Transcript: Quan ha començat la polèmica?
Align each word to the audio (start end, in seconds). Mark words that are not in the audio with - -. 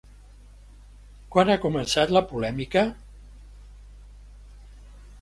Quan 1.35 1.51
ha 1.51 1.59
començat 1.67 2.15
la 2.17 2.23
polèmica? 2.33 2.87